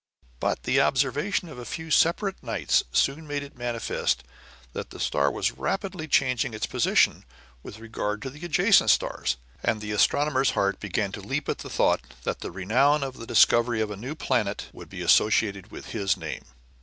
[0.39, 4.23] But the observation of a few separate nights soon made it manifest
[4.73, 7.23] that the star was rapidly changing its position
[7.61, 11.69] with regard to the adjacent stars, and the astronomer's heart began to leap at the
[11.69, 15.89] thought that the renown of the discovery of a new planet would be associated with
[15.91, 16.45] his name.